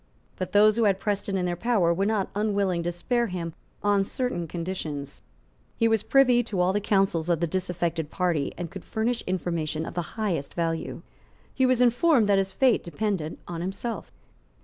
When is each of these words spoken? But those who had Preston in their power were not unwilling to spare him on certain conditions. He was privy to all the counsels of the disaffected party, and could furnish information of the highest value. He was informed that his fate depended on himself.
But 0.37 0.51
those 0.51 0.77
who 0.77 0.85
had 0.85 0.99
Preston 0.99 1.37
in 1.37 1.45
their 1.45 1.55
power 1.55 1.93
were 1.93 2.07
not 2.07 2.31
unwilling 2.33 2.81
to 2.81 2.91
spare 2.91 3.27
him 3.27 3.53
on 3.83 4.03
certain 4.03 4.47
conditions. 4.47 5.21
He 5.77 5.87
was 5.87 6.01
privy 6.01 6.41
to 6.41 6.59
all 6.59 6.73
the 6.73 6.81
counsels 6.81 7.29
of 7.29 7.39
the 7.39 7.45
disaffected 7.45 8.09
party, 8.09 8.51
and 8.57 8.71
could 8.71 8.83
furnish 8.83 9.21
information 9.27 9.85
of 9.85 9.93
the 9.93 10.01
highest 10.17 10.55
value. 10.55 11.03
He 11.53 11.67
was 11.67 11.81
informed 11.81 12.27
that 12.29 12.39
his 12.39 12.51
fate 12.51 12.83
depended 12.83 13.37
on 13.47 13.61
himself. 13.61 14.11